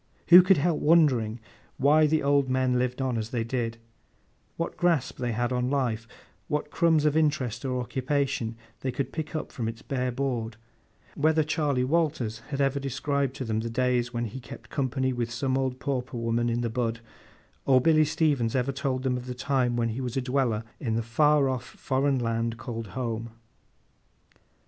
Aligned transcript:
Who 0.29 0.41
could 0.41 0.57
help 0.57 0.79
wondering 0.79 1.39
why 1.77 2.07
the 2.07 2.23
old 2.23 2.49
men 2.49 2.79
lived 2.79 3.03
on 3.03 3.19
as 3.19 3.29
they 3.29 3.43
did; 3.43 3.77
what 4.57 4.75
grasp 4.75 5.19
they 5.19 5.31
had 5.31 5.53
on 5.53 5.69
life; 5.69 6.07
what 6.47 6.71
crumbs 6.71 7.05
of 7.05 7.15
interest 7.15 7.63
or 7.63 7.79
occupation 7.79 8.55
they 8.79 8.91
could 8.91 9.11
pick 9.13 9.35
up 9.35 9.51
from 9.51 9.67
its 9.67 9.83
bare 9.83 10.11
board; 10.11 10.57
whether 11.13 11.43
Charley 11.43 11.83
Walters 11.83 12.39
had 12.49 12.59
ever 12.59 12.79
described 12.79 13.35
to 13.35 13.45
them 13.45 13.59
the 13.59 13.69
days 13.69 14.11
when 14.11 14.25
he 14.25 14.39
kept 14.39 14.71
company 14.71 15.13
with 15.13 15.29
some 15.29 15.55
old 15.55 15.79
pauper 15.79 16.17
woman 16.17 16.49
in 16.49 16.61
the 16.61 16.69
bud, 16.71 16.99
or 17.67 17.79
Billy 17.79 18.03
Stevens 18.05 18.55
ever 18.55 18.71
told 18.71 19.03
them 19.03 19.17
of 19.17 19.27
the 19.27 19.35
time 19.35 19.75
when 19.75 19.89
he 19.89 20.01
was 20.01 20.17
a 20.17 20.21
dweller 20.21 20.63
in 20.79 20.95
the 20.95 21.03
far 21.03 21.47
off 21.47 21.63
foreign 21.63 22.17
land 22.17 22.57
called 22.57 22.87
Home! 22.97 23.29